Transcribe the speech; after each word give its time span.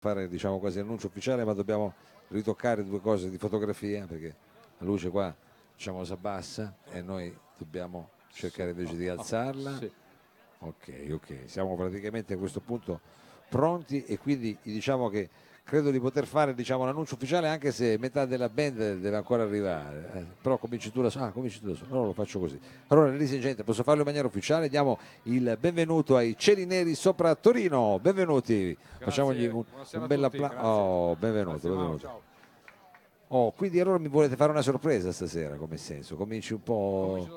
fare 0.00 0.28
diciamo 0.28 0.58
quasi 0.58 0.78
l'annuncio 0.78 1.08
ufficiale 1.08 1.44
ma 1.44 1.52
dobbiamo 1.52 1.92
ritoccare 2.28 2.82
due 2.82 3.00
cose 3.00 3.28
di 3.28 3.36
fotografia 3.36 4.06
perché 4.06 4.34
la 4.78 4.86
luce 4.86 5.10
qua 5.10 5.32
diciamo 5.76 6.02
si 6.04 6.12
abbassa 6.12 6.74
e 6.90 7.02
noi 7.02 7.36
dobbiamo 7.58 8.08
cercare 8.32 8.70
invece 8.70 8.96
di 8.96 9.06
alzarla 9.08 9.76
Sì. 9.76 9.90
ok 10.60 11.06
ok 11.12 11.34
siamo 11.44 11.76
praticamente 11.76 12.32
a 12.32 12.38
questo 12.38 12.60
punto 12.60 12.98
pronti 13.50 14.02
e 14.04 14.18
quindi 14.18 14.56
diciamo 14.62 15.10
che 15.10 15.28
credo 15.70 15.92
di 15.92 16.00
poter 16.00 16.26
fare 16.26 16.52
diciamo, 16.52 16.84
l'annuncio 16.84 17.14
ufficiale 17.14 17.46
anche 17.46 17.70
se 17.70 17.96
metà 17.96 18.26
della 18.26 18.48
band 18.48 18.96
deve 18.96 19.14
ancora 19.14 19.44
arrivare. 19.44 20.10
Eh, 20.14 20.24
però 20.42 20.58
cominci 20.58 20.90
tu 20.90 21.00
da 21.00 21.10
solo 21.10 21.26
ah, 21.26 21.30
cominci 21.30 21.60
tu 21.60 21.68
da 21.68 21.74
solo 21.76 21.90
allora 21.92 22.06
lo 22.06 22.12
faccio 22.12 22.40
così. 22.40 22.58
Allora 22.88 23.06
ladies 23.06 23.30
and 23.30 23.38
gentlemen 23.38 23.64
posso 23.64 23.84
farlo 23.84 24.00
in 24.00 24.06
maniera 24.06 24.26
ufficiale? 24.26 24.68
Diamo 24.68 24.98
il 25.24 25.56
benvenuto 25.60 26.16
ai 26.16 26.34
Cieli 26.36 26.66
Neri 26.66 26.96
sopra 26.96 27.36
Torino. 27.36 28.00
Benvenuti. 28.02 28.76
Facciamogli 28.98 29.46
un, 29.46 29.62
buonasera 29.70 30.02
un 30.02 30.08
bel 30.08 30.24
applauso 30.24 30.54
grazie. 30.54 30.68
oh 30.68 31.16
benvenuto 31.16 31.50
Grazie, 31.52 31.68
benvenuto. 31.70 31.98
ciao. 32.00 32.22
Oh, 33.32 33.52
quindi 33.52 33.78
allora 33.78 33.98
mi 33.98 34.08
volete 34.08 34.34
fare 34.34 34.50
una 34.50 34.62
sorpresa 34.62 35.12
stasera, 35.12 35.54
come 35.54 35.76
senso? 35.76 36.16
Cominci 36.16 36.52
un 36.52 36.64
po' 36.64 37.28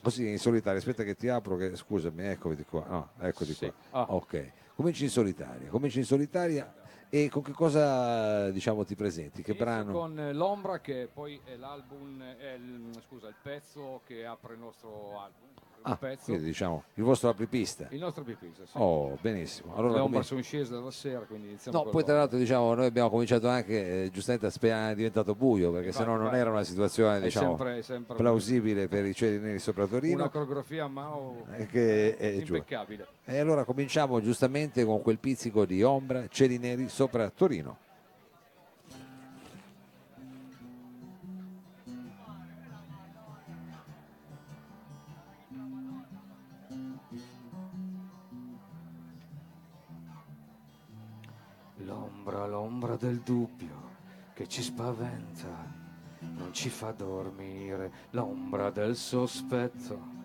così 0.00 0.30
in 0.30 0.38
solitaria. 0.38 0.78
Aspetta 0.78 1.02
che 1.02 1.14
ti 1.14 1.28
apro, 1.28 1.56
che 1.56 1.76
scusami, 1.76 2.24
eccoti 2.26 2.64
qua. 2.64 2.86
No, 2.88 3.10
eccoti 3.20 3.52
Sì. 3.52 3.70
qua. 3.90 4.00
Ah. 4.00 4.06
Ok, 4.14 4.52
cominci 4.74 5.04
in 5.04 5.10
solitaria. 5.10 5.68
Cominci 5.68 5.98
in 5.98 6.06
solitaria 6.06 6.72
e 7.10 7.28
con 7.28 7.42
che 7.42 7.52
cosa 7.52 8.50
diciamo 8.50 8.82
ti 8.84 8.94
presenti? 8.94 9.42
Che 9.42 9.52
brano? 9.52 9.92
con 9.92 10.18
eh, 10.18 10.32
L'Ombra 10.32 10.80
che 10.80 11.06
poi 11.12 11.38
è 11.44 11.56
l'album, 11.56 12.22
è 12.22 12.52
il, 12.54 12.98
scusa, 13.06 13.28
il 13.28 13.34
pezzo 13.42 14.00
che 14.06 14.24
apre 14.24 14.54
il 14.54 14.58
nostro 14.60 15.20
album. 15.20 15.48
Il 15.84 15.92
Ah, 15.92 15.96
pezzo, 15.96 16.24
quindi 16.26 16.44
diciamo 16.44 16.84
il 16.94 17.02
vostro 17.04 17.28
apripista. 17.28 17.86
il 17.90 17.98
nostro 17.98 18.22
pipisa, 18.22 18.64
sì. 18.64 18.72
Oh, 18.74 19.18
benissimo. 19.20 19.72
Allora, 19.74 19.94
Ombra 19.94 20.02
comin- 20.02 20.22
sono 20.22 20.40
scese 20.42 20.72
dalla 20.72 20.90
sera, 20.90 21.20
quindi 21.20 21.48
iniziamo 21.48 21.76
No, 21.76 21.82
poi 21.84 21.90
tra 21.90 22.00
l'Ombra. 22.00 22.16
l'altro 22.18 22.38
diciamo 22.38 22.74
noi 22.74 22.86
abbiamo 22.86 23.10
cominciato 23.10 23.48
anche 23.48 24.04
eh, 24.04 24.10
giustamente 24.12 24.46
appena 24.46 24.90
è 24.90 24.94
diventato 24.94 25.34
buio 25.34 25.70
perché 25.72 25.86
Infatti, 25.88 26.04
sennò 26.04 26.14
non 26.16 26.24
infatti. 26.26 26.40
era 26.40 26.50
una 26.50 26.64
situazione 26.64 27.18
È 27.18 27.20
diciamo 27.22 27.48
sempre- 27.56 27.78
è 27.78 27.82
sempre 27.82 28.16
plausibile 28.16 28.88
per 28.88 29.04
i 29.06 29.14
cieli 29.14 29.38
neri 29.38 29.58
sopra 29.58 29.82
Una 29.84 29.90
Torino 29.92 30.30
coreografia 30.30 30.84
a 30.84 30.88
Mao 30.88 31.46
eh, 31.56 31.66
che 31.66 32.16
è 32.16 32.42
giù. 32.42 32.54
impeccabile. 32.54 33.06
E 33.24 33.38
allora 33.38 33.64
cominciamo 33.64 34.20
giustamente 34.20 34.84
con 34.84 35.02
quel 35.02 35.18
pizzico 35.18 35.64
di 35.64 35.82
ombra, 35.82 36.26
cieli 36.28 36.58
neri 36.58 36.88
sopra 36.88 37.28
Torino. 37.30 37.76
L'ombra, 52.46 52.96
del 52.96 53.20
dubbio 53.20 53.90
che 54.34 54.48
ci 54.48 54.62
spaventa, 54.62 55.80
non 56.20 56.52
ci 56.52 56.68
fa 56.68 56.92
dormire, 56.92 57.92
l'ombra 58.10 58.70
del 58.70 58.96
sospetto 58.96 60.20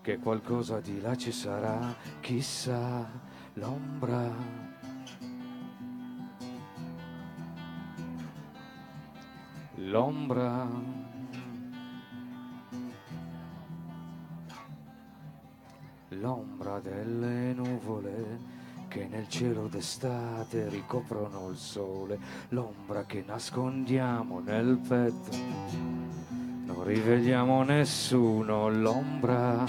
che 0.00 0.18
qualcosa 0.18 0.80
di 0.80 1.00
là 1.00 1.16
ci 1.16 1.32
sarà, 1.32 1.94
chissà, 2.20 3.10
l'ombra. 3.54 4.32
L'ombra. 9.74 10.68
L'ombra 16.10 16.80
delle 16.80 17.52
nuvole 17.52 18.55
che 18.96 19.06
nel 19.10 19.28
cielo 19.28 19.66
d'estate 19.66 20.70
ricoprono 20.70 21.50
il 21.50 21.58
sole, 21.58 22.18
l'ombra 22.48 23.04
che 23.04 23.22
nascondiamo 23.26 24.40
nel 24.40 24.78
petto. 24.78 25.36
Non 26.64 26.82
rivediamo 26.82 27.62
nessuno, 27.62 28.70
l'ombra. 28.70 29.66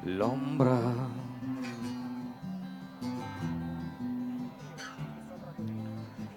L'ombra. 0.00 1.10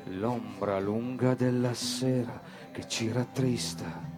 L'ombra 0.03 0.79
lunga 0.79 1.33
della 1.33 1.73
sera 1.73 2.39
che 2.71 2.87
ci 2.87 3.11
rattrista 3.11 4.14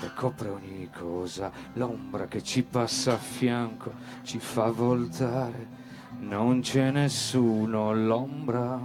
e 0.00 0.14
copre 0.14 0.48
ogni 0.48 0.88
cosa, 0.96 1.50
l'ombra 1.72 2.26
che 2.26 2.42
ci 2.42 2.62
passa 2.62 3.14
a 3.14 3.18
fianco, 3.18 3.92
ci 4.22 4.38
fa 4.38 4.70
voltare, 4.70 5.66
non 6.20 6.60
c'è 6.60 6.90
nessuno, 6.90 7.92
l'ombra. 7.92 8.80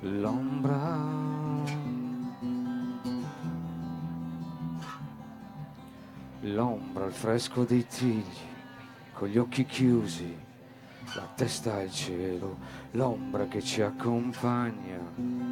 L'ombra. 0.00 1.24
L'ombra, 6.40 7.06
il 7.06 7.12
fresco 7.12 7.64
dei 7.64 7.86
tigli, 7.86 8.22
con 9.12 9.28
gli 9.28 9.38
occhi 9.38 9.64
chiusi, 9.64 10.36
la 11.14 11.28
testa 11.34 11.76
al 11.76 11.90
cielo, 11.90 12.58
l'ombra 12.92 13.46
che 13.46 13.62
ci 13.62 13.80
accompagna 13.82 15.45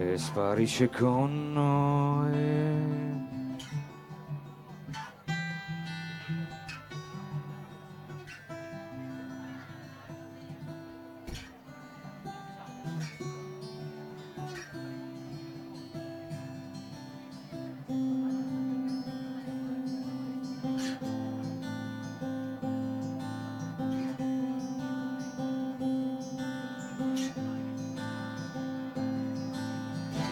e 0.00 0.16
sparisce 0.16 0.88
con 0.88 1.52
noi. 1.52 2.99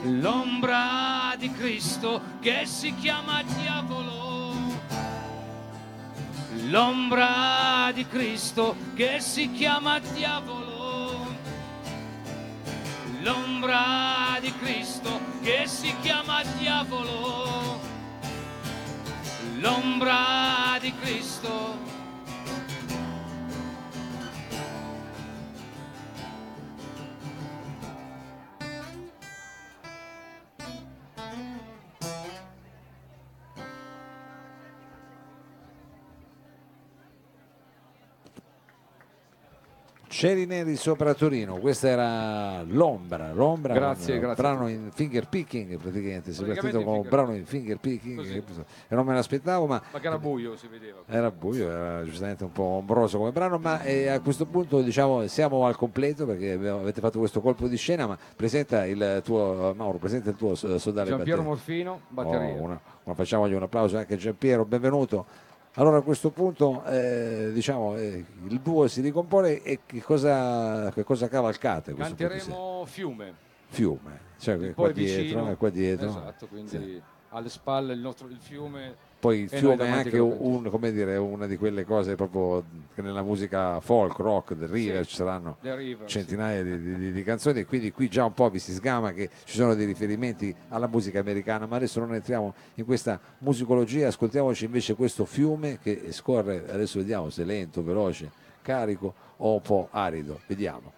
L'ombra 0.05 1.35
di 1.37 1.51
Cristo 1.53 2.23
che 2.41 2.67
si 2.67 2.95
chiama 2.95 3.43
diavolo. 3.43 4.55
L'ombra 6.69 7.91
di 7.93 8.07
Cristo 8.07 8.77
che 8.95 9.19
si 9.19 9.51
chiama 9.51 9.99
diavolo. 9.99 11.27
L'ombra 13.23 14.39
di 14.41 14.55
Cristo 14.59 15.21
che 15.43 15.67
si 15.67 15.93
chiama 16.01 16.43
diavolo. 16.59 17.81
L'ombra 19.59 20.79
di 20.81 20.95
Cristo. 21.01 21.88
Cieli 40.09 40.47
neri 40.47 40.75
sopra 40.77 41.13
Torino, 41.13 41.59
questa 41.59 41.87
era 41.89 42.63
l'ombra, 42.63 43.31
l'ombra 43.35 43.75
Grazie, 43.75 44.15
un 44.15 44.21
grazie. 44.21 44.43
brano 44.43 44.67
in 44.69 44.89
finger 44.91 45.29
picking 45.29 45.77
praticamente, 45.77 46.33
si 46.33 46.43
è 46.43 46.47
partito 46.47 46.83
con 46.83 46.95
un 47.01 47.07
brano 47.07 47.35
in 47.35 47.45
finger 47.45 47.77
picking 47.77 48.17
Così. 48.17 48.37
e 48.89 48.95
non 48.95 49.05
me 49.05 49.13
l'aspettavo 49.13 49.67
ma 49.67 49.83
Ma 49.93 50.01
che 50.01 50.07
era 50.07 50.19
buio 50.19 50.57
si 50.57 50.67
vedeva. 50.67 51.01
Era 51.07 51.31
buio, 51.31 51.69
era 51.71 52.03
giustamente 52.05 52.43
un 52.45 52.53
po' 52.53 52.63
ombroso 52.63 53.19
come 53.19 53.33
brano, 53.33 53.59
ma 53.59 53.83
eh, 53.83 54.09
a 54.09 54.21
questo 54.21 54.47
punto 54.47 54.81
diciamo 54.81 55.27
siamo 55.27 55.67
al 55.67 55.77
completo 55.77 56.25
perché 56.25 56.53
avete 56.53 57.03
fatto 57.03 57.19
questo 57.19 57.43
colpo 57.43 57.69
di 57.69 57.77
scena, 57.77 58.07
ma 58.07 58.17
presenta 58.35 58.87
il 58.87 59.21
tuo 59.23 59.75
Mauro, 59.77 59.99
presenta 59.99 60.31
il 60.31 60.37
tuo 60.37 60.55
so- 60.55 60.79
soldare 60.79 61.11
Giampiero 61.11 61.43
batteria. 61.43 61.85
Morfino, 61.85 62.01
batteria. 62.09 62.55
Oh, 62.55 62.63
una- 62.65 62.81
una- 63.05 63.15
facciamogli 63.15 63.53
un 63.53 63.63
applauso 63.63 63.99
anche 63.99 64.15
a 64.15 64.17
Giampiero, 64.17 64.65
benvenuto. 64.65 65.27
Allora 65.79 65.99
a 65.99 66.03
questo 66.03 66.31
punto 66.31 66.85
eh, 66.87 67.51
diciamo 67.53 67.97
eh, 67.97 68.25
il 68.49 68.61
duo 68.61 68.89
si 68.89 69.01
ricompone 69.01 69.63
e 69.63 69.81
che 69.87 70.03
cosa, 70.03 70.91
che 70.91 71.05
cosa 71.05 71.29
cavalcate? 71.29 71.95
Canteremo 71.95 72.85
Fiume. 72.85 73.33
Fiume, 73.69 74.21
cioè 74.39 74.75
qua 74.75 74.91
dietro, 74.91 75.49
eh, 75.51 75.57
qua 75.57 75.71
dietro. 75.71 76.09
Esatto, 76.09 76.49
quindi 76.49 76.69
Sì. 76.69 77.03
Alle 77.31 77.49
spalle 77.49 77.93
il, 77.93 78.01
nostro, 78.01 78.29
il 78.29 78.39
fiume 78.39 79.07
poi 79.19 79.41
il 79.41 79.49
fiume 79.49 79.85
è 79.85 79.89
anche 79.91 80.19
un, 80.19 80.71
dire, 80.93 81.17
una 81.17 81.47
di 81.47 81.57
quelle 81.57 81.85
cose 81.85 82.15
proprio 82.15 82.65
che 82.95 83.03
nella 83.03 83.23
musica 83.23 83.81
folk, 83.81 84.17
rock, 84.19 84.55
del 84.55 84.69
river 84.69 85.05
ci 85.07 85.17
saranno 85.17 85.57
River, 85.61 86.09
sì. 86.09 86.19
centinaia 86.19 86.63
di, 86.63 86.81
di- 86.81 87.13
di 87.13 87.23
canzoni 87.25 87.61
e 87.61 87.65
quindi 87.67 87.91
qui 87.91 88.09
già 88.09 88.25
un 88.25 88.33
po' 88.33 88.49
vi 88.49 88.61
si 88.61 88.73
sgama 88.73 89.13
che 89.13 89.29
ci 89.45 89.57
sono 89.57 89.75
dei 89.75 89.87
riferimenti 89.87 90.55
alla 90.69 90.87
musica 90.87 91.19
americana 91.19 91.67
ma 91.67 91.77
adesso 91.77 91.99
non 91.99 92.15
entriamo 92.15 92.55
in 92.75 92.85
questa 92.85 93.19
musicologia 93.39 94.07
ascoltiamoci 94.07 94.67
invece 94.67 94.95
questo 94.95 95.25
fiume 95.25 95.81
che 95.81 96.13
scorre 96.13 96.71
adesso 96.71 96.99
vediamo 96.99 97.29
se 97.31 97.43
lento, 97.45 97.83
veloce, 97.83 98.31
carico 98.63 99.15
o 99.39 99.55
un 99.55 99.63
po' 99.63 99.89
arido 99.91 100.41
vediamo 100.47 100.98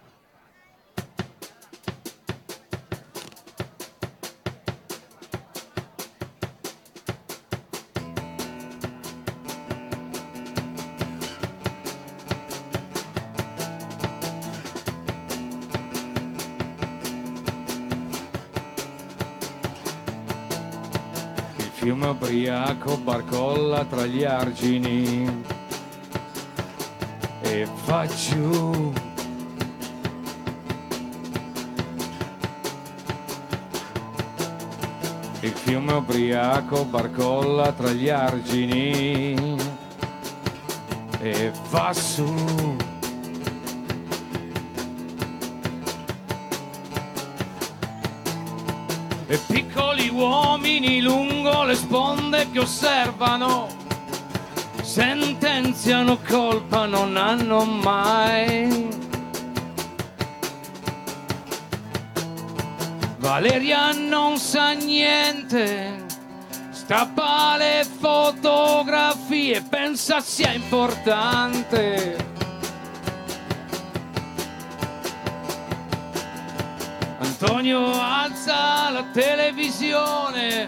fiume 21.81 22.09
ubriaco 22.09 22.95
barcolla 22.97 23.83
tra 23.85 24.05
gli 24.05 24.23
argini 24.23 25.43
e 27.41 27.67
fa 27.73 28.05
giù. 28.05 28.93
Il 35.39 35.53
fiume 35.53 35.93
ubriaco 35.93 36.85
barcolla 36.85 37.71
tra 37.71 37.89
gli 37.89 38.09
argini 38.09 39.57
e 41.19 41.51
va 41.71 41.91
su. 41.93 42.79
e 49.31 49.39
piccoli 49.47 49.70
uomini 50.21 51.01
lungo 51.01 51.63
le 51.63 51.75
sponde 51.75 52.49
che 52.51 52.59
osservano, 52.59 53.67
sentenziano 54.81 56.19
colpa, 56.27 56.85
non 56.85 57.17
hanno 57.17 57.63
mai. 57.65 58.89
Valeria 63.17 63.91
non 63.91 64.37
sa 64.37 64.71
niente, 64.73 66.05
strappa 66.69 67.55
le 67.57 67.85
fotografie, 67.99 69.61
pensa 69.61 70.19
sia 70.19 70.51
importante. 70.53 72.30
Antonio 77.43 77.91
alza 77.91 78.91
la 78.91 79.03
televisione, 79.11 80.67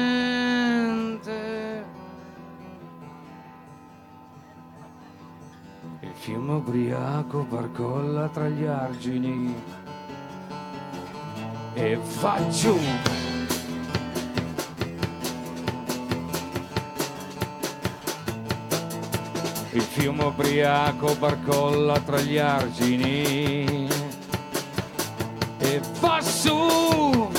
Il 6.01 6.13
fiume 6.13 6.53
ubriaco 6.53 7.39
barcolla 7.49 8.27
tra 8.27 8.47
gli 8.47 8.65
argini 8.65 9.55
e 11.73 11.99
va 12.19 12.47
giù. 12.49 13.06
Il 19.77 19.83
fiume 19.83 20.23
ubriaco 20.23 21.13
barcolla 21.17 21.99
tra 21.99 22.19
gli 22.19 22.39
argini 22.39 23.87
e 25.59 25.81
va 25.99 26.19
su. 26.19 27.29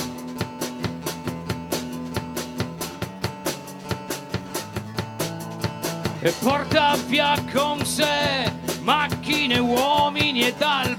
E 6.21 6.33
porta 6.39 6.95
via 7.07 7.35
con 7.51 7.85
sé 7.85 8.49
macchine, 8.83 9.59
uomini 9.59 10.43
ed 10.43 10.61
alberi. 10.61 10.98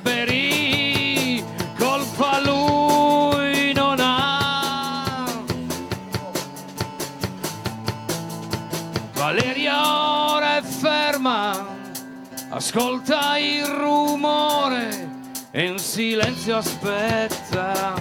Ascolta 12.60 13.38
il 13.38 13.64
rumore 13.64 15.08
e 15.50 15.64
in 15.64 15.78
silenzio 15.78 16.58
aspetta. 16.58 17.94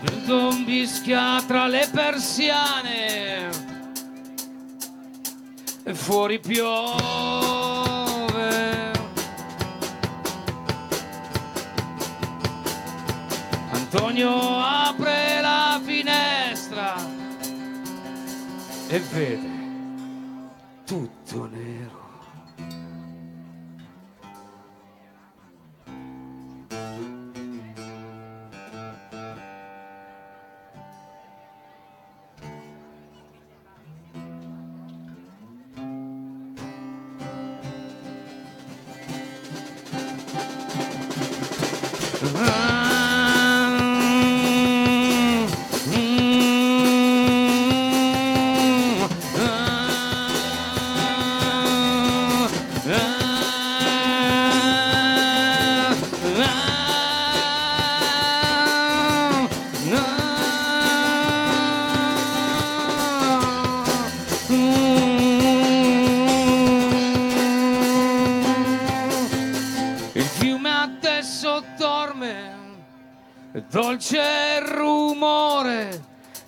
Vento 0.00 0.50
mischia 0.66 1.40
tra 1.46 1.68
le 1.68 1.88
persiane 1.92 3.48
e 5.84 5.94
fuori 5.94 6.40
piove. 6.40 7.44
Antonio 13.70 14.58
apre 14.58 15.25
e 18.88 18.98
vede 18.98 19.55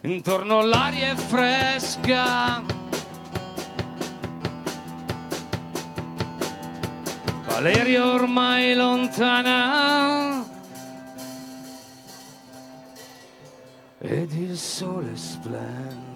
intorno 0.02 0.62
l'aria 0.62 1.12
è 1.12 1.14
fresca. 1.14 2.62
Valeria 7.46 8.06
ormai 8.06 8.74
lontana 8.74 10.44
ed 13.98 14.32
il 14.32 14.56
sole 14.56 15.16
splende. 15.16 16.07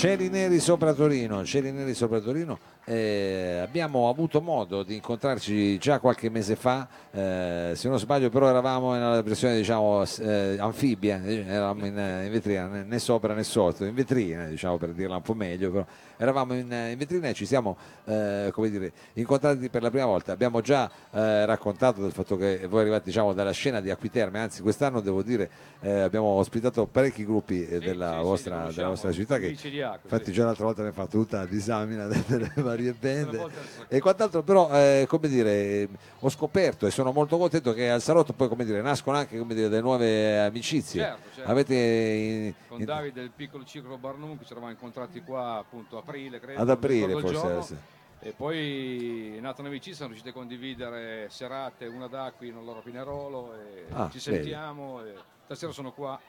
Cieli 0.00 0.30
neri 0.30 0.60
sopra 0.60 0.94
Torino, 0.94 1.44
cieli 1.44 1.72
neri 1.72 1.92
sopra 1.92 2.20
Torino. 2.20 2.58
Eh, 2.86 3.58
abbiamo 3.62 4.08
avuto 4.08 4.40
modo 4.40 4.82
di 4.82 4.94
incontrarci 4.94 5.76
già 5.76 6.00
qualche 6.00 6.30
mese 6.30 6.56
fa, 6.56 6.88
eh, 7.10 7.72
se 7.74 7.88
non 7.88 7.98
sbaglio 7.98 8.30
però 8.30 8.48
eravamo 8.48 8.94
nella 8.94 9.20
versione 9.20 9.56
diciamo 9.56 10.02
eh, 10.02 10.56
anfibia, 10.58 11.22
eh, 11.22 11.44
eravamo 11.46 11.84
in, 11.84 12.22
in, 12.24 12.30
vetrina, 12.30 12.66
né 12.66 12.98
sopra 12.98 13.34
né 13.34 13.44
sotto, 13.44 13.84
in 13.84 13.94
vetrina 13.94 14.46
diciamo 14.46 14.78
per 14.78 14.92
dirla 14.92 15.16
un 15.16 15.22
po' 15.22 15.34
meglio, 15.34 15.70
però 15.70 15.84
eravamo 16.16 16.54
in, 16.54 16.72
in 16.72 16.96
vetrina 16.96 17.28
e 17.28 17.34
ci 17.34 17.44
siamo 17.44 17.76
eh, 18.06 18.48
come 18.52 18.70
dire, 18.70 18.92
incontrati 19.12 19.68
per 19.68 19.82
la 19.82 19.90
prima 19.90 20.06
volta. 20.06 20.32
Abbiamo 20.32 20.62
già 20.62 20.90
eh, 21.10 21.44
raccontato 21.44 22.00
del 22.00 22.12
fatto 22.12 22.38
che 22.38 22.66
voi 22.66 22.80
arrivate 22.80 23.04
diciamo, 23.04 23.34
dalla 23.34 23.52
scena 23.52 23.82
di 23.82 23.90
Acquiterme, 23.90 24.38
anzi 24.38 24.62
quest'anno 24.62 25.00
devo 25.00 25.22
dire 25.22 25.50
abbiamo 25.82 26.26
ospitato 26.26 26.86
parecchi 26.86 27.24
gruppi 27.24 27.66
della, 27.66 28.16
sì, 28.16 28.22
vostra, 28.22 28.70
sì, 28.70 28.76
della 28.76 28.88
vostra 28.88 29.12
città 29.12 29.38
che 29.38 29.56
infatti 30.02 30.32
già 30.32 30.44
l'altra 30.44 30.64
volta 30.64 30.80
abbiamo 30.80 31.02
fatto 31.02 31.18
tutta 31.18 31.38
la 31.38 31.46
disamina 31.46 32.06
delle 32.26 32.52
varie 32.56 32.92
band 32.92 33.50
e 33.88 34.00
quant'altro 34.00 34.42
però 34.42 34.70
eh, 34.72 35.06
come 35.08 35.28
dire 35.28 35.88
ho 36.18 36.28
scoperto 36.28 36.86
e 36.86 36.90
sono 36.90 37.12
molto 37.12 37.38
contento 37.38 37.72
che 37.72 37.90
al 37.90 38.02
Salotto 38.02 38.32
poi 38.32 38.48
come 38.48 38.64
dire 38.64 38.82
nascono 38.82 39.16
anche 39.16 39.38
come 39.38 39.54
dire, 39.54 39.68
delle 39.68 39.80
nuove 39.80 40.38
amicizie. 40.38 41.02
Certo, 41.02 41.28
certo. 41.34 41.50
avete 41.50 41.74
in, 41.74 42.54
con 42.68 42.84
Davide 42.84 43.20
del 43.20 43.30
piccolo 43.34 43.64
ciclo 43.64 43.96
Barnum 43.96 44.38
che 44.38 44.44
ci 44.44 44.52
eravamo 44.52 44.72
incontrati 44.72 45.22
qua 45.22 45.56
appunto 45.58 45.98
aprile 45.98 46.40
credo 46.40 46.60
ad 46.60 46.68
aprile 46.68 47.18
forse 47.20 47.98
e 48.22 48.32
poi 48.32 49.36
è 49.36 49.40
nata 49.40 49.62
un'amicizia 49.62 49.94
siamo 49.94 50.10
riusciti 50.10 50.30
a 50.30 50.38
condividere 50.38 51.28
serate 51.30 51.86
una 51.86 52.06
da 52.06 52.30
qui 52.36 52.48
in 52.48 52.62
loro 52.62 52.82
Pinerolo 52.82 53.54
e 53.54 53.86
ah, 53.92 54.10
ci 54.10 54.20
sentiamo 54.20 55.00
stasera 55.44 55.72
sono 55.72 55.92
qua 55.92 56.20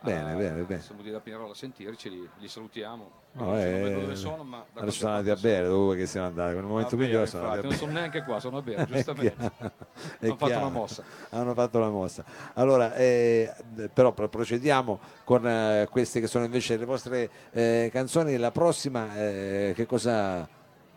Bene, 0.00 0.32
ah, 0.32 0.36
bene, 0.36 0.62
bene. 0.62 0.80
Siamo 0.80 1.02
di 1.02 1.10
da 1.10 1.18
Pinerola 1.18 1.50
a 1.50 1.54
sentirci, 1.54 2.08
li, 2.08 2.28
li 2.38 2.48
salutiamo. 2.48 3.10
No, 3.32 3.60
eh, 3.60 3.98
dove 4.00 4.14
sono, 4.14 4.44
ma 4.44 4.64
adesso 4.74 4.98
sono 4.98 5.16
andati 5.16 5.30
a 5.30 5.40
bere, 5.40 5.66
dove 5.66 5.96
che 5.96 6.06
siano 6.06 6.28
andati? 6.28 6.54
Nel 6.54 6.64
momento 6.64 6.94
ah, 6.94 6.98
migliore 6.98 7.26
sono 7.26 7.42
andati 7.44 7.66
a. 7.66 7.68
Non 7.68 7.78
sono 7.78 7.92
neanche 7.92 8.22
qua, 8.22 8.38
sono 8.38 8.58
a 8.58 8.62
bere, 8.62 8.86
giustamente. 8.90 9.52
Hanno 10.20 10.36
fatto 10.36 10.56
una 10.56 10.68
mossa. 10.68 11.02
Hanno 11.30 11.54
fatto 11.54 11.78
la 11.80 11.90
mossa. 11.90 12.24
Allora, 12.54 12.94
eh, 12.94 13.52
però 13.92 14.12
procediamo 14.12 15.00
con 15.24 15.46
eh, 15.46 15.88
queste 15.90 16.20
che 16.20 16.28
sono 16.28 16.44
invece 16.44 16.76
le 16.76 16.84
vostre 16.84 17.30
eh, 17.50 17.88
canzoni. 17.92 18.36
La 18.36 18.52
prossima, 18.52 19.16
eh, 19.16 19.72
che 19.74 19.84
cosa... 19.84 20.48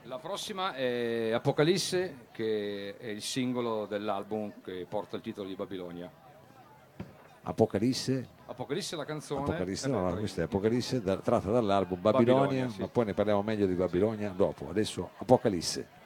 La 0.03 0.19
prossima 0.19 0.73
è 0.75 1.31
Apocalisse, 1.31 2.27
che 2.31 2.97
è 2.99 3.07
il 3.07 3.21
singolo 3.21 3.87
dell'album 3.87 4.61
che 4.63 4.85
porta 4.87 5.15
il 5.15 5.23
titolo 5.23 5.47
di 5.47 5.55
Babilonia. 5.55 6.09
Apocalisse 7.43 8.39
Apocalisse 8.51 8.97
la 8.97 9.05
canzone 9.05 9.43
Apocalisse, 9.43 9.87
no, 9.87 10.13
questa 10.15 10.41
è 10.41 10.43
Apocalisse 10.43 11.01
da, 11.01 11.17
tratta 11.17 11.49
dall'album 11.49 12.01
Babilonia, 12.01 12.41
Babilonia 12.41 12.69
sì. 12.69 12.81
ma 12.81 12.87
poi 12.87 13.05
ne 13.05 13.13
parliamo 13.13 13.41
meglio 13.41 13.65
di 13.65 13.73
Babilonia 13.73 14.33
dopo 14.35 14.69
adesso 14.69 15.11
Apocalisse 15.17 15.99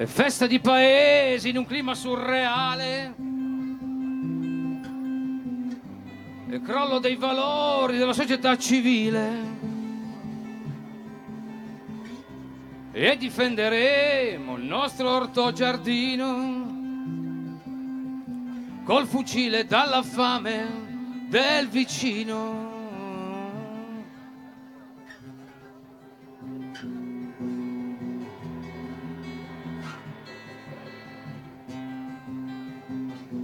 E 0.00 0.06
festa 0.06 0.46
di 0.46 0.60
paesi 0.60 1.50
in 1.50 1.58
un 1.58 1.66
clima 1.66 1.94
surreale. 1.94 3.14
E 6.48 6.60
crollo 6.62 6.98
dei 7.00 7.16
valori 7.16 7.98
della 7.98 8.14
società 8.14 8.56
civile. 8.56 9.28
E 12.92 13.16
difenderemo 13.18 14.56
il 14.56 14.64
nostro 14.64 15.10
orto 15.10 15.52
giardino 15.52 16.78
col 18.84 19.06
fucile 19.06 19.66
dalla 19.66 20.02
fame 20.02 21.26
del 21.28 21.68
vicino. 21.68 22.69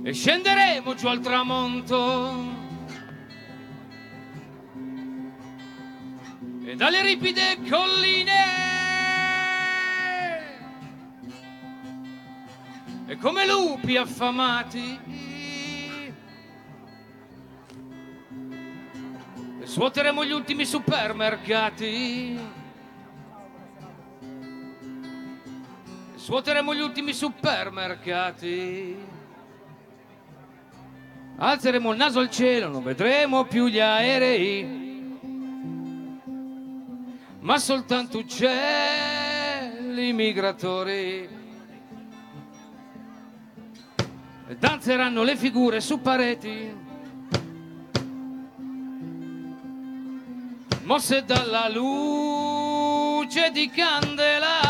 E 0.07 0.13
scenderemo 0.13 0.95
giù 0.95 1.09
al 1.09 1.19
tramonto. 1.19 2.65
E 6.65 6.77
dalle 6.77 7.03
ripide 7.03 7.59
colline 7.69 8.45
e 13.09 13.17
come 13.17 13.47
lupi 13.49 13.97
affamati 13.97 15.01
e 19.61 19.67
svuoteremo 19.67 20.25
gli 20.25 20.31
ultimi 20.31 20.65
supermercati. 20.65 22.39
E 26.15 26.15
svuoteremo 26.15 26.75
gli 26.77 26.81
ultimi 26.81 27.13
supermercati. 27.13 29.25
Alzeremo 31.38 31.90
il 31.93 31.99
naso 31.99 32.21
al 32.21 32.31
cielo, 32.31 32.69
non 32.69 32.83
vedremo 32.83 33.45
più 33.45 33.66
gli 33.66 33.78
aerei, 33.78 35.19
ma 37.40 37.59
soltanto 37.59 38.16
uccelli 38.19 40.14
migratori. 40.14 41.28
Danzeranno 44.59 45.23
le 45.25 45.37
figure 45.37 45.83
su 45.83 46.00
pareti, 46.00 46.75
mosse 50.85 51.23
dalla 51.25 51.69
luce 51.69 53.50
di 53.50 53.69
candela. 53.69 54.65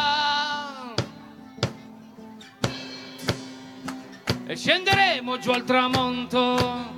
E 4.49 4.57
scenderemo 4.57 5.39
giù 5.39 5.51
al 5.51 5.65
tramonto. 5.65 6.95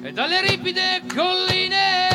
E 0.00 0.12
dalle 0.12 0.40
ripide 0.40 1.02
colline. 1.14 2.14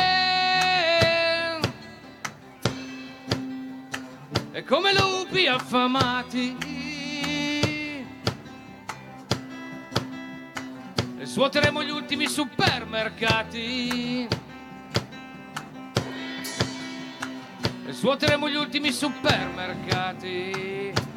E 4.50 4.64
come 4.64 4.92
lupi 4.92 5.46
affamati. 5.46 6.56
E 11.18 11.24
svuoteremo 11.24 11.84
gli 11.84 11.90
ultimi 11.90 12.26
supermercati. 12.26 14.26
E 17.86 17.92
svuoteremo 17.92 18.48
gli 18.48 18.56
ultimi 18.56 18.90
supermercati 18.90 21.10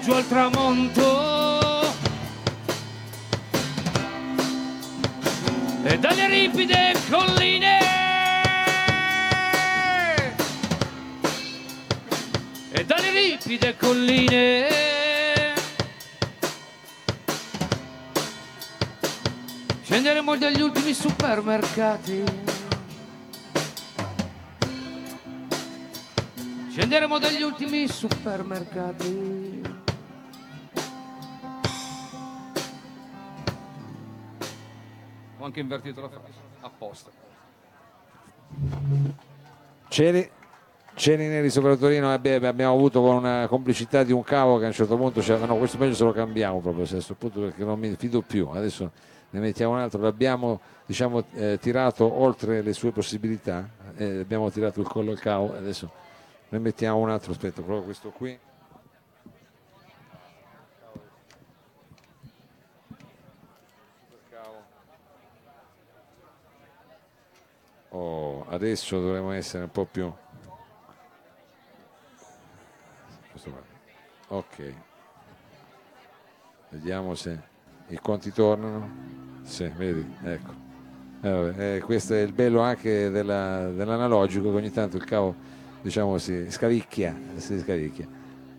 giù 0.00 0.12
al 0.12 0.26
tramonto 0.26 1.94
e 5.82 5.98
dalle 5.98 6.28
ripide 6.28 6.94
colline 7.08 7.78
e 12.70 12.84
dalle 12.84 13.10
ripide 13.10 13.76
colline 13.76 14.78
Scenderemo 19.88 20.36
dagli 20.36 20.60
ultimi 20.60 20.92
supermercati. 20.92 22.22
Scenderemo 26.70 27.18
dagli 27.18 27.42
ultimi 27.42 27.88
supermercati. 27.88 29.77
Anche 35.48 35.60
invertito 35.60 36.00
la 36.00 36.08
frase, 36.08 36.38
apposta. 36.60 37.10
Ceri, 39.88 40.30
Ceri 40.94 41.26
Neri 41.26 41.50
sopra 41.50 41.76
Torino 41.76 42.12
abbiamo 42.12 42.72
avuto 42.72 43.00
con 43.00 43.16
una 43.16 43.46
complicità 43.48 44.02
di 44.02 44.12
un 44.12 44.22
cavo 44.22 44.58
che 44.58 44.64
a 44.64 44.68
un 44.68 44.72
certo 44.72 44.96
punto 44.96 45.20
cioè, 45.20 45.38
no 45.44 45.56
questo 45.56 45.78
meglio 45.78 45.94
se 45.94 46.04
lo 46.04 46.12
cambiamo 46.12 46.60
proprio 46.60 46.84
a 46.84 46.88
questo 46.88 47.14
punto 47.14 47.40
perché 47.40 47.64
non 47.64 47.78
mi 47.78 47.94
fido 47.96 48.22
più. 48.22 48.48
Adesso 48.48 48.90
ne 49.30 49.40
mettiamo 49.40 49.74
un 49.74 49.80
altro. 49.80 50.00
L'abbiamo 50.00 50.60
diciamo 50.86 51.24
eh, 51.34 51.58
tirato 51.60 52.20
oltre 52.20 52.62
le 52.62 52.72
sue 52.72 52.92
possibilità 52.92 53.68
eh, 53.96 54.20
abbiamo 54.20 54.50
tirato 54.50 54.80
il 54.80 54.86
collo 54.86 55.10
al 55.10 55.20
cavo 55.20 55.54
adesso 55.54 55.90
ne 56.48 56.58
mettiamo 56.58 56.98
un 56.98 57.10
altro. 57.10 57.32
Aspetta 57.32 57.62
proprio 57.62 57.82
questo 57.82 58.10
qui 58.10 58.38
oh, 67.98 68.46
adesso 68.48 69.00
dovremmo 69.00 69.32
essere 69.32 69.64
un 69.64 69.70
po' 69.70 69.84
più 69.84 70.12
ok. 74.28 74.74
Vediamo 76.70 77.14
se 77.14 77.40
i 77.88 77.98
conti 78.00 78.32
tornano. 78.32 79.06
Sì, 79.42 79.66
vedi, 79.76 80.06
ecco. 80.22 80.66
Eh, 81.22 81.76
eh, 81.76 81.80
questo 81.80 82.14
è 82.14 82.20
il 82.20 82.32
bello 82.32 82.60
anche 82.60 83.10
della, 83.10 83.70
dell'analogico 83.70 84.50
che 84.50 84.56
ogni 84.56 84.70
tanto 84.70 84.96
il 84.96 85.04
cavo 85.04 85.34
diciamo 85.80 86.16
si 86.18 86.48
scavicchia 86.48 87.12
si 87.36 87.58
scavicchia 87.58 88.06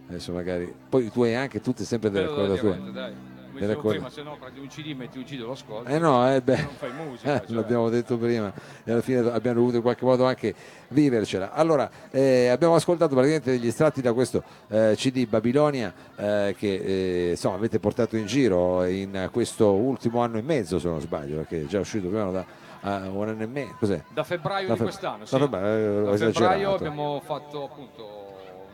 adesso 0.09 0.33
magari 0.33 0.73
poi 0.89 1.09
tu 1.09 1.23
hai 1.23 1.35
anche 1.35 1.61
tutte 1.61 1.85
sempre 1.85 2.09
delle 2.09 2.27
cose 2.27 2.57
tue 2.57 3.28
come 3.49 3.59
dicevo 3.59 3.89
prima, 3.89 4.09
se 4.09 4.23
no 4.23 4.37
prendi 4.39 4.59
un 4.59 4.67
CD, 4.67 4.95
metti 4.95 5.17
un 5.17 5.23
CD 5.23 5.39
lo 5.39 5.51
ascolti. 5.51 5.91
Eh 5.91 5.99
no, 5.99 6.33
eh 6.33 6.41
beh, 6.41 6.57
non 6.57 6.73
fai 6.77 6.91
musica. 6.91 7.35
Eh, 7.35 7.45
cioè. 7.45 7.55
L'abbiamo 7.55 7.89
detto 7.89 8.17
prima 8.17 8.51
e 8.83 8.91
alla 8.91 9.01
fine 9.01 9.19
abbiamo 9.19 9.59
dovuto 9.59 9.77
in 9.77 9.81
qualche 9.81 10.05
modo 10.05 10.25
anche 10.25 10.53
vivercela. 10.89 11.51
Allora, 11.53 11.89
eh, 12.11 12.47
abbiamo 12.47 12.75
ascoltato 12.75 13.13
praticamente 13.13 13.51
degli 13.51 13.67
estratti 13.67 14.01
da 14.01 14.13
questo 14.13 14.43
eh, 14.69 14.93
CD 14.95 15.27
Babilonia 15.27 15.93
eh, 16.15 16.55
che 16.57 16.75
eh, 16.75 17.29
insomma 17.31 17.55
avete 17.55 17.79
portato 17.79 18.17
in 18.17 18.25
giro 18.25 18.85
in 18.85 19.29
questo 19.31 19.73
ultimo 19.73 20.21
anno 20.21 20.37
e 20.37 20.41
mezzo, 20.41 20.79
se 20.79 20.87
non 20.87 21.01
sbaglio, 21.01 21.37
perché 21.37 21.61
è 21.61 21.65
già 21.65 21.79
uscito 21.79 22.07
prima 22.07 22.31
da 22.31 22.45
uh, 22.81 23.17
un 23.17 23.27
anno 23.27 23.43
e 23.43 23.47
mezzo. 23.47 23.75
Cos'è? 23.79 24.03
Da 24.13 24.23
febbraio 24.23 24.67
da 24.67 24.73
di 24.73 24.79
quest'anno, 24.81 25.25
sì. 25.25 25.33
Da 25.33 25.39
febbraio, 25.41 26.03
da 26.03 26.17
febbraio 26.17 26.73
abbiamo 26.75 27.21
fatto 27.23 27.65
appunto 27.65 28.27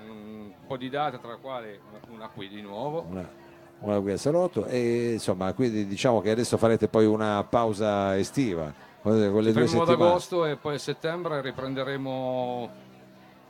un 0.07 0.51
po' 0.67 0.77
di 0.77 0.89
date, 0.89 1.19
tra 1.19 1.29
le 1.31 1.37
quali 1.39 1.79
una 2.09 2.27
qui 2.27 2.47
di 2.47 2.61
nuovo. 2.61 3.05
Una 3.09 3.43
una 3.79 3.99
qui 3.99 4.11
a 4.13 4.17
Salotto 4.17 4.65
e 4.65 5.13
insomma 5.13 5.53
quindi 5.53 5.85
diciamo 5.85 6.21
che 6.21 6.31
adesso 6.31 6.57
farete 6.57 6.87
poi 6.87 7.05
una 7.05 7.43
pausa 7.43 8.17
estiva 8.17 8.71
con 9.01 9.19
le 9.19 9.51
due 9.51 9.67
settimane. 9.67 9.91
ad 9.93 10.01
agosto 10.01 10.45
e 10.45 10.55
poi 10.55 10.75
a 10.75 10.79
settembre 10.79 11.41
riprenderemo 11.41 12.69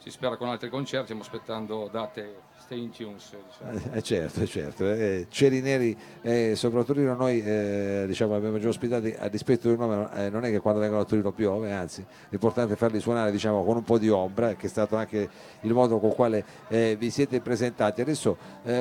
si 0.06 0.12
spera 0.12 0.38
con 0.38 0.50
altri 0.50 0.70
concerti 0.70 1.06
stiamo 1.06 1.24
aspettando 1.24 1.90
date 1.92 2.42
stay 2.60 2.84
in 2.84 2.92
tunes 2.92 3.36
diciamo. 3.44 3.96
eh, 3.96 4.04
certo 4.04 4.46
certo. 4.46 4.86
Eh, 4.88 5.26
Cieli 5.32 5.62
Neri 5.62 5.98
e 6.22 6.52
eh, 6.52 6.56
sopra 6.56 6.84
Torino 6.84 7.16
noi 7.16 7.42
eh, 7.42 8.04
diciamo 8.06 8.36
abbiamo 8.36 8.60
già 8.60 8.68
ospitati 8.68 9.16
a 9.18 9.28
dispetto 9.30 9.68
del 9.68 9.80
nome 9.80 10.08
eh, 10.14 10.30
non 10.30 10.46
è 10.46 10.52
che 10.52 10.60
quando 10.60 10.80
vengono 10.80 11.02
a 11.02 11.06
Torino 11.06 11.32
piove 11.32 11.72
anzi 11.74 12.06
l'importante 12.30 12.74
è 12.74 12.76
farli 12.76 13.00
suonare 13.00 13.32
diciamo 13.32 13.64
con 13.64 13.78
un 13.78 13.84
po' 13.84 13.98
di 13.98 14.08
ombra 14.08 14.54
che 14.54 14.68
è 14.68 14.70
stato 14.70 14.96
anche 14.96 15.28
il 15.62 15.74
modo 15.74 15.98
con 15.98 16.14
quale 16.14 16.46
eh, 16.68 16.96
vi 17.00 17.10
siete 17.10 17.42
presentati. 17.42 18.02
Adesso 18.02 18.38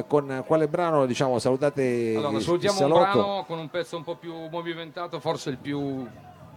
con 0.06 0.42
quale 0.46 0.68
brano 0.68 1.06
diciamo 1.06 1.38
salutate 1.38 2.14
allora 2.16 2.38
salutiamo 2.38 2.84
un 2.84 2.92
brano 2.92 3.44
con 3.46 3.58
un 3.58 3.70
pezzo 3.70 3.96
un 3.96 4.04
po' 4.04 4.16
più 4.16 4.34
movimentato 4.50 5.18
forse 5.20 5.48
il 5.48 5.56
più 5.56 6.06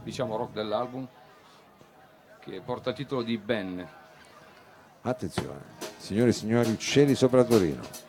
diciamo 0.04 0.36
rock 0.36 0.52
dell'album 0.52 1.08
che 2.42 2.62
porta 2.66 2.90
il 2.90 2.96
titolo 2.98 3.22
di 3.22 3.38
Ben 3.38 3.88
Attenzione, 5.08 5.62
signore 5.98 6.32
e 6.32 6.34
signori, 6.34 6.70
uccelli 6.70 7.16
sopra 7.16 7.46
Torino. 7.46 8.07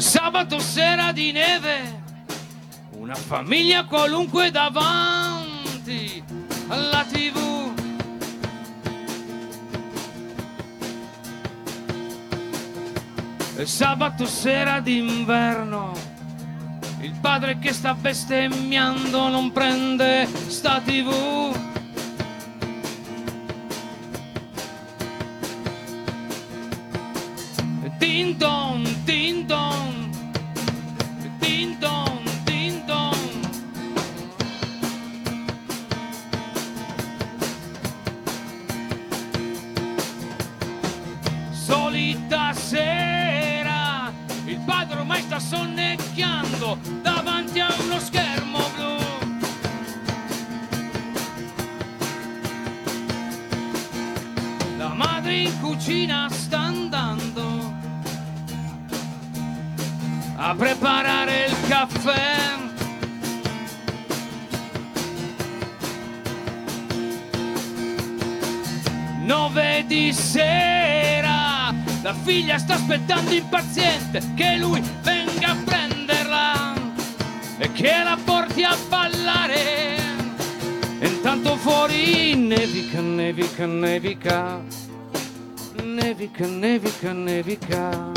Sabato 0.00 0.58
sera 0.58 1.12
di 1.12 1.32
neve, 1.32 2.02
una 2.98 3.14
famiglia 3.14 3.84
qualunque 3.84 4.50
davanti 4.50 6.22
alla 6.68 7.04
tv. 7.04 7.44
Sabato 13.64 14.26
sera 14.26 14.80
d'inverno, 14.80 15.92
il 17.00 17.14
padre 17.20 17.58
che 17.58 17.72
sta 17.72 17.94
bestemmiando 17.94 19.28
non 19.28 19.50
prende 19.50 20.28
sta 20.48 20.80
tv. 20.80 21.65
Cucina 55.66 56.28
sta 56.30 56.58
andando 56.60 57.74
a 60.36 60.54
preparare 60.54 61.46
il 61.46 61.56
caffè. 61.66 62.54
Nove 69.24 69.84
di 69.88 70.12
sera, 70.12 71.74
la 72.02 72.14
figlia 72.14 72.58
sta 72.58 72.74
aspettando 72.74 73.32
impaziente 73.32 74.22
che 74.36 74.56
lui 74.58 74.80
venga 75.02 75.48
a 75.48 75.56
prenderla 75.64 76.74
e 77.58 77.72
che 77.72 78.02
la 78.04 78.16
porti 78.24 78.62
a 78.62 78.76
ballare. 78.88 79.96
E 81.00 81.08
intanto 81.08 81.56
fuori 81.56 82.36
nevica, 82.36 83.00
nevica, 83.00 83.66
nevica, 83.66 84.62
nevica, 85.96 86.46
nevica, 86.46 87.14
nevica. 87.14 88.12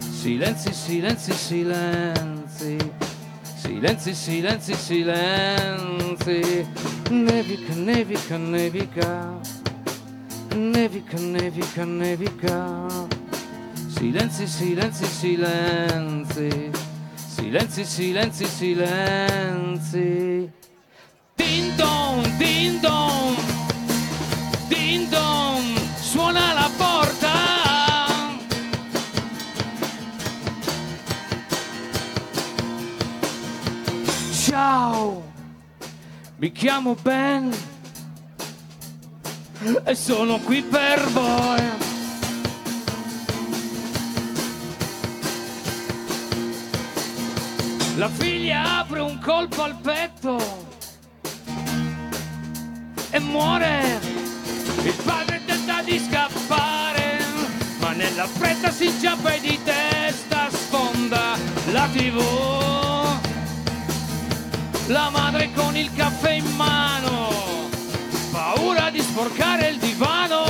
Silenzi, 0.00 0.72
silenzi, 0.72 1.32
silenzi, 1.34 2.78
silenzi, 3.62 4.14
silenzi, 4.14 4.74
silenzi. 4.74 6.66
Nevica, 7.10 7.74
nevica, 7.74 8.38
nevica, 8.38 9.40
nevica, 10.54 11.18
nevica, 11.18 11.84
nevica. 11.84 12.86
Silenzi, 13.96 14.46
silenzi, 14.46 15.06
silenzi, 15.06 16.70
silenzi, 17.36 17.84
silenzi, 17.84 18.46
silenzi. 18.46 20.50
Din 21.36 21.76
don, 21.76 22.22
din 22.38 22.80
don, 22.80 23.36
mi 36.38 36.52
chiamo 36.52 36.94
Ben 37.00 37.50
e 39.84 39.94
sono 39.94 40.38
qui 40.38 40.62
per 40.62 41.02
voi. 41.08 41.62
La 47.96 48.10
figlia 48.10 48.80
apre 48.80 49.00
un 49.00 49.18
colpo 49.18 49.62
al 49.62 49.76
petto 49.76 50.36
e 53.10 53.18
muore. 53.18 53.98
Il 54.82 54.94
padre 55.04 55.42
tenta 55.46 55.80
di 55.80 55.98
scappare, 55.98 57.18
ma 57.80 57.92
nella 57.92 58.26
fretta 58.26 58.70
si 58.70 58.86
inciampa 58.86 59.32
e 59.32 59.40
di 59.40 59.58
testa 59.64 60.50
sfonda 60.50 61.38
la 61.72 61.88
tv 61.90 62.85
la 64.86 65.10
madre 65.10 65.50
con 65.52 65.76
il 65.76 65.92
caffè 65.94 66.32
in 66.32 66.54
mano, 66.54 67.68
paura 68.30 68.90
di 68.90 69.00
sporcare 69.00 69.68
il 69.68 69.78
divano, 69.78 70.44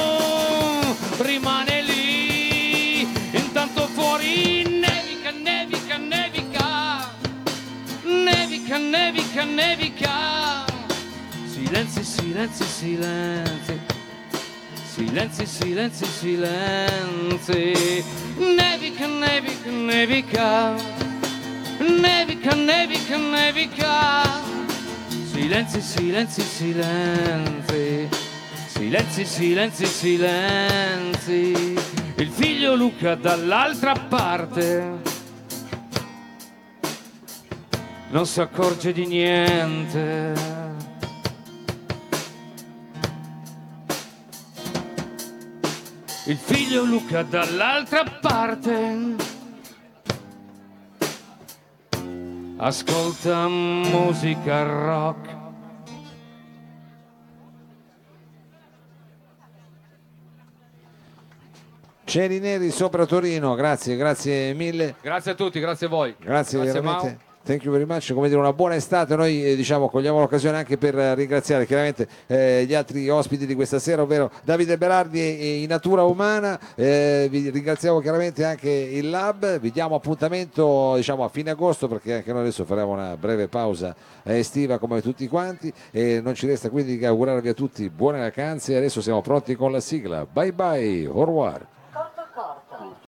rimane 1.19 1.83
lì, 1.83 3.01
intanto 3.31 3.87
fuori 3.87 4.63
nevica, 4.63 5.31
nevica, 5.31 5.97
nevica, 5.97 7.11
nevica, 8.03 8.77
nevica, 8.77 9.45
nevica, 9.45 10.65
silenzi, 11.47 12.05
silenzi, 12.05 12.65
silenzi. 12.65 13.95
Silenzi, 14.97 15.45
silenzi, 15.45 16.07
silenzi, 16.07 17.75
nevica, 18.39 19.07
nevica, 19.07 19.71
nevica 19.71 21.07
nevica, 21.89 22.55
nevica, 22.55 23.17
nevica. 23.17 24.23
Silenzi, 25.33 25.81
silenzi, 25.81 26.43
silenzi. 26.43 28.09
Silenzi, 28.69 29.25
silenzi, 29.25 29.87
silenzi. 29.87 31.75
Il 32.17 32.29
figlio 32.29 32.75
Luca 32.75 33.15
dall'altra 33.15 33.93
parte 33.95 35.15
non 38.11 38.27
si 38.27 38.41
accorge 38.41 38.93
di 38.93 39.07
niente. 39.07 40.35
Il 46.25 46.37
figlio 46.37 46.85
Luca 46.85 47.23
dall'altra 47.23 48.03
parte 48.21 49.35
ascolta 52.59 53.49
musica 53.49 54.63
rock. 54.63 55.35
Cieli 62.05 62.39
neri 62.39 62.71
sopra 62.71 63.05
Torino, 63.05 63.55
grazie, 63.55 63.97
grazie 63.97 64.55
mille. 64.55 64.95
Grazie 65.01 65.33
a 65.33 65.35
tutti, 65.35 65.59
grazie 65.59 65.87
a 65.87 65.91
voi. 65.91 66.15
Grazie, 66.19 66.61
grazie 66.61 66.81
veramente. 66.81 67.26
Thank 67.47 67.63
you 67.63 67.71
very 67.71 67.85
much, 67.85 68.13
come 68.13 68.27
dire 68.27 68.41
una 68.41 68.53
buona 68.53 68.75
estate, 68.75 69.15
noi 69.15 69.47
eh, 69.47 69.55
diciamo, 69.55 69.89
cogliamo 69.89 70.19
l'occasione 70.19 70.57
anche 70.57 70.77
per 70.79 70.95
ringraziare 70.95 71.65
chiaramente 71.65 72.09
eh, 72.27 72.65
gli 72.67 72.75
altri 72.75 73.09
ospiti 73.09 73.47
di 73.47 73.55
questa 73.55 73.79
sera, 73.79 74.03
ovvero 74.03 74.33
Davide 74.43 74.77
Berardi 74.77 75.21
e, 75.21 75.63
in 75.63 75.69
Natura 75.69 76.03
Umana, 76.03 76.59
eh, 76.75 77.29
vi 77.31 77.49
ringraziamo 77.51 78.01
chiaramente 78.01 78.45
anche 78.45 78.69
il 78.69 79.09
Lab, 79.11 79.61
vi 79.61 79.71
diamo 79.71 79.95
appuntamento 79.95 80.95
diciamo, 80.97 81.23
a 81.23 81.29
fine 81.29 81.51
agosto 81.51 81.87
perché 81.87 82.15
anche 82.15 82.33
noi 82.33 82.41
adesso 82.41 82.65
faremo 82.65 82.91
una 82.91 83.17
breve 83.17 83.47
pausa 83.47 83.95
estiva 84.25 84.79
come 84.79 85.01
tutti 85.01 85.29
quanti. 85.29 85.73
E 85.93 86.21
non 86.21 86.35
ci 86.35 86.49
resta 86.49 86.69
quindi 86.69 86.99
che 86.99 87.07
augurarvi 87.07 87.49
a 87.49 87.55
tutti 87.55 87.89
buone 87.91 88.19
vacanze, 88.19 88.75
adesso 88.77 89.01
siamo 89.01 89.23
pronti 89.23 89.55
con 89.55 89.71
la 89.71 89.79
sigla, 89.79 90.27
bye 90.29 90.53
bye, 90.53 91.07
au 91.07 91.25
revoir. 91.25 91.65